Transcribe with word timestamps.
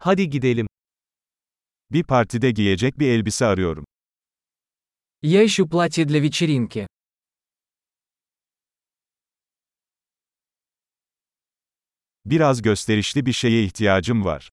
Hadi 0.00 0.30
gidelim. 0.30 0.66
Bir 1.90 2.04
partide 2.04 2.50
giyecek 2.50 2.98
bir 2.98 3.08
elbise 3.08 3.46
arıyorum. 3.46 3.84
Я 5.22 5.42
ищу 5.44 5.68
платье 5.68 6.04
для 6.08 6.22
вечеринки. 6.22 6.86
Biraz 12.24 12.62
gösterişli 12.62 13.26
bir 13.26 13.32
şeye 13.32 13.64
ihtiyacım 13.64 14.24
var. 14.24 14.48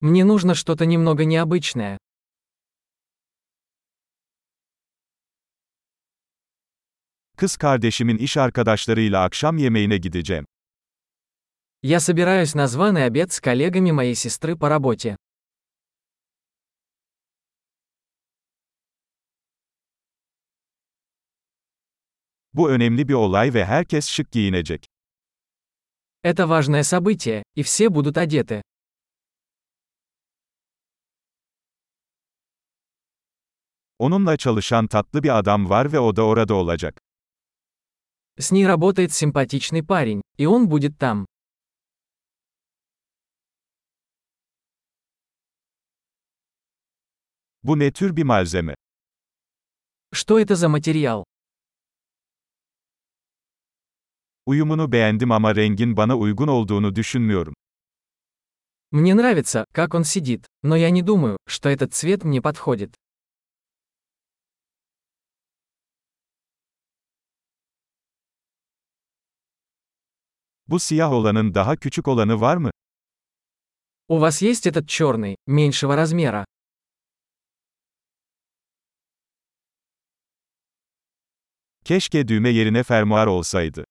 Мне 0.00 0.24
нужно 0.24 0.54
что-то 0.54 0.84
немного 0.84 1.24
необычное. 1.24 1.98
Kız 7.36 7.56
kardeşimin 7.56 8.16
iş 8.16 8.36
arkadaşlarıyla 8.36 9.22
akşam 9.22 9.58
yemeğine 9.58 9.96
gideceğim. 9.96 10.46
Я 11.84 11.98
собираюсь 11.98 12.54
на 12.54 12.68
званый 12.68 13.06
обед 13.06 13.32
с 13.32 13.40
коллегами 13.40 13.90
моей 13.90 14.14
сестры 14.14 14.56
по 14.56 14.68
работе. 14.68 15.16
Bu 22.52 22.70
önemli 22.70 23.08
bir 23.08 23.14
olay 23.14 23.54
ve 23.54 23.64
herkes 23.64 24.08
şık 24.08 24.32
giyinecek. 24.32 24.86
Это 26.22 26.46
важное 26.46 26.82
событие, 26.84 27.42
и 27.56 27.62
все 27.62 27.88
будут 27.88 28.16
одеты. 28.16 28.62
Onunla 33.98 34.36
çalışan 34.36 34.86
tatlı 34.86 35.22
bir 35.22 35.38
adam 35.38 35.70
var 35.70 35.92
ve 35.92 35.98
o 36.00 36.16
da 36.16 36.22
orada 36.22 36.54
olacak. 36.54 37.00
С 38.38 38.52
ней 38.52 38.66
работает 38.66 39.12
симпатичный 39.12 39.82
парень, 39.82 40.22
и 40.38 40.46
он 40.46 40.68
будет 40.68 40.98
там. 40.98 41.26
Bu 47.63 47.79
ne 47.79 47.91
tür 47.91 48.15
bir 48.15 48.23
malzeme? 48.23 48.75
Что 50.13 50.39
это 50.39 50.55
за 50.55 50.69
материал? 50.69 51.23
Uyumunu 54.45 54.91
beğendim 54.91 55.31
ama 55.31 55.55
rengin 55.55 55.97
bana 55.97 56.17
uygun 56.17 56.47
olduğunu 56.47 56.95
düşünmüyorum. 56.95 57.53
Мне 58.91 59.13
нравится, 59.13 59.65
как 59.73 59.93
он 59.95 60.03
сидит, 60.05 60.47
но 60.63 60.75
я 60.77 60.89
не 60.91 61.01
думаю, 61.01 61.37
что 61.45 61.69
этот 61.69 61.93
цвет 61.93 62.23
мне 62.23 62.41
подходит. 62.41 62.95
Bu 70.67 70.79
siyah 70.79 71.11
olanın 71.11 71.53
daha 71.53 71.75
küçük 71.75 72.07
olanı 72.07 72.41
var 72.41 72.57
mı? 72.57 72.71
У 74.09 74.19
вас 74.19 74.41
есть 74.41 74.67
этот 74.67 74.87
черный, 74.87 75.35
меньшего 75.47 75.95
размера? 75.97 76.45
Keşke 81.85 82.27
düğme 82.27 82.49
yerine 82.49 82.83
fermuar 82.83 83.27
olsaydı. 83.27 83.85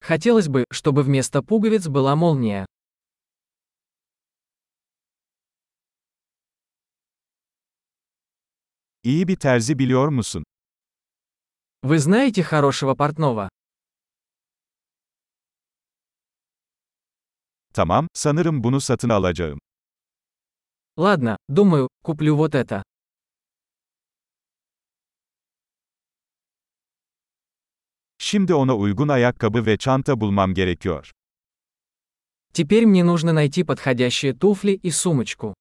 Хотелось 0.00 0.48
бы, 0.48 0.64
чтобы 0.72 1.02
вместо 1.02 1.42
пуговиц 1.42 1.88
была 1.88 2.14
молния. 2.16 2.66
İyi 9.02 9.28
bir 9.28 9.36
terzi 9.36 9.78
biliyor 9.78 10.08
musun? 10.08 10.44
Вы 11.82 11.98
знаете 11.98 12.42
хорошего 12.42 12.94
портного? 12.96 13.48
Tamam, 17.72 18.08
sanırım 18.14 18.64
bunu 18.64 18.80
satın 18.80 19.08
alacağım. 19.08 19.58
Ладно, 20.96 21.36
думаю, 21.48 21.88
куплю 22.02 22.36
вот 22.36 22.54
это. 22.54 22.82
Şimdi 28.31 28.53
ona 28.53 28.75
uygun 28.75 29.07
ayakkabı 29.07 29.65
ve 29.65 29.77
çanta 29.77 30.21
bulmam 30.21 30.53
gerekiyor. 30.53 31.11
Теперь 32.53 32.85
мне 32.85 33.03
нужно 33.03 33.33
найти 33.33 33.63
подходящие 33.63 34.33
туфли 34.33 34.71
и 34.71 34.91
сумочку. 34.91 35.53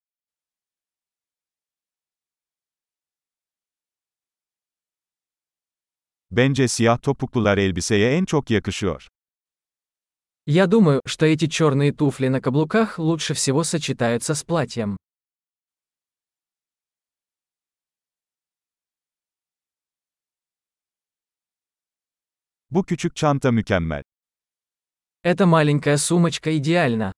Bence 6.30 6.68
siyah 6.68 7.02
topuklular 7.02 7.58
elbiseye 7.58 8.16
en 8.16 8.24
çok 8.24 8.50
yakışıyor. 8.50 9.08
Я 10.46 10.66
думаю, 10.66 11.00
что 11.06 11.26
эти 11.26 11.48
черные 11.48 11.92
туфли 11.92 12.28
на 12.28 12.40
каблуках 12.40 12.98
лучше 12.98 13.34
всего 13.34 13.64
сочетаются 13.64 14.34
с 14.34 14.44
платьем. 14.44 14.96
Bu 22.71 22.83
küçük 22.85 23.15
çanta 23.15 23.51
mükemmel. 23.51 24.03
Эта 25.23 25.45
маленькая 25.45 25.97
сумочка 25.97 26.51
идеальна. 26.51 27.13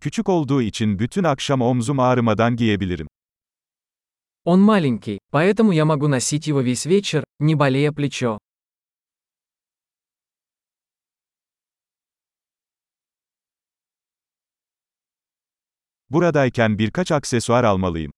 Küçük 0.00 0.28
olduğu 0.28 0.62
için 0.62 0.98
bütün 0.98 1.24
akşam 1.24 1.60
omzum 1.60 2.00
ağrımadan 2.00 2.56
giyebilirim. 2.56 3.08
Он 4.44 4.60
маленький, 4.60 5.18
поэтому 5.30 5.72
я 5.72 5.84
могу 5.84 6.08
носить 6.08 6.46
его 6.46 6.62
весь 6.64 6.86
вечер, 6.86 7.24
не 7.38 7.54
болея 7.54 7.92
плечо. 7.92 8.38
Buradayken 16.10 16.78
birkaç 16.78 17.12
aksesuar 17.12 17.64
almalıyım. 17.64 18.12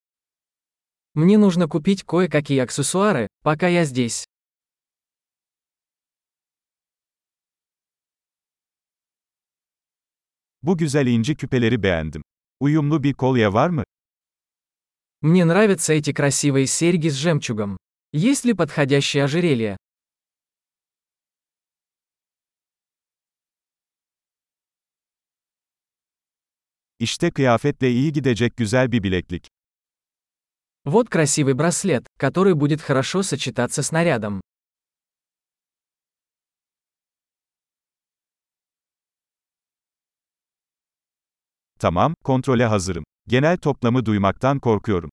Мне 1.15 1.37
нужно 1.37 1.69
купить 1.69 2.03
кое-какие 2.03 2.59
аксессуары, 2.59 3.29
пока 3.41 3.69
я 3.69 3.85
здесь. 3.85 4.25
Bu 10.61 10.77
güzel 10.77 11.07
inci 11.07 11.35
küpeleri 11.35 11.83
beğendim. 11.83 12.23
Uyumlu 12.59 13.03
bir 13.03 13.13
kolye 13.13 13.53
var 13.53 13.69
mı? 13.69 13.83
Мне 15.21 15.45
нравятся 15.45 15.93
эти 15.93 16.11
красивые 16.13 16.67
серьги 16.67 17.09
с 17.09 17.15
жемчугом. 17.15 17.77
Есть 18.13 18.45
ли 18.45 18.53
подходящее 18.53 19.23
ожерелье? 19.23 19.77
İşte 26.99 27.31
kıyafetle 27.31 27.91
iyi 27.91 28.11
gidecek 28.11 28.57
güzel 28.57 28.91
bir 28.91 29.03
bileklik. 29.03 29.47
Вот 30.85 31.09
красивый 31.09 31.55
браслет, 31.55 32.05
который 32.17 32.53
будет 32.53 32.79
хорошо 32.79 33.23
сочетаться 33.23 33.81
с 33.81 33.91
нарядом. 33.91 34.41
Tamam, 41.79 42.13
kontrole 42.23 42.65
hazırım. 42.65 43.03
Genel 43.27 43.57
toplamı 43.57 44.05
duymaktan 44.05 44.59
korkuyorum. 44.59 45.09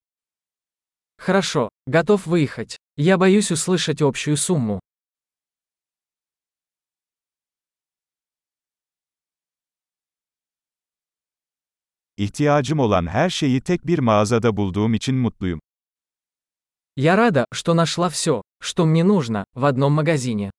Хорошо, 1.19 1.71
готов 1.87 2.27
выехать. 2.27 2.77
Я 2.97 3.17
боюсь 3.17 3.51
услышать 3.51 4.03
общую 4.03 4.37
сумму. 4.37 4.81
İhtiyacım 12.17 12.79
olan 12.79 13.07
her 13.07 13.31
şeyi 13.31 13.61
tek 13.61 13.87
bir 13.87 13.99
mağazada 13.99 14.57
bulduğum 14.57 14.95
için 14.95 15.15
mutluyum. 15.15 15.61
Я 16.97 17.17
рада, 17.17 17.47
что 17.53 17.73
нашла 17.75 18.09
все, 18.11 18.43
что 18.61 18.85
мне 18.85 19.03
нужно, 19.03 19.45
в 19.55 19.65
одном 19.65 19.93
магазине. 19.93 20.51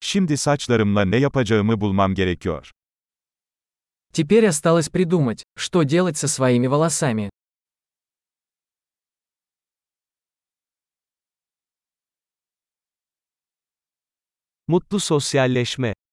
Şimdi 0.00 0.36
saçlarımla 0.36 1.04
ne 1.04 1.16
yapacağımı 1.16 1.80
bulmam 1.80 2.14
gerekiyor. 2.14 2.70
Теперь 4.12 4.46
осталось 4.46 4.90
придумать, 4.90 5.42
что 5.56 5.84
делать 5.84 6.18
со 6.18 6.28
своими 6.28 6.66
волосами. 6.66 7.30
Mutlu 14.72 15.00
sosyalleşme. 15.00 15.94